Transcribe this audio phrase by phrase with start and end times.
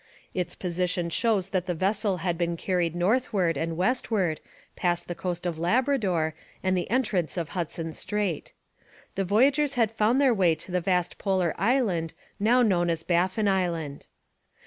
[0.33, 4.39] Its position shows that the vessel had been carried northward and westward
[4.75, 8.51] past the coast of Labrador and the entrance of Hudson Strait.
[9.13, 13.47] The voyagers had found their way to the vast polar island now known as Baffin
[13.47, 14.07] Island.